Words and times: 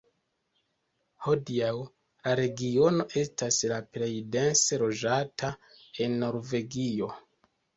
Hodiaŭ, 1.25 1.67
la 2.27 2.33
regiono 2.39 3.05
estas 3.25 3.61
la 3.75 3.79
plej 3.97 4.09
dense 4.37 4.81
loĝata 4.85 5.53
en 6.07 6.19
Norvegio. 6.25 7.13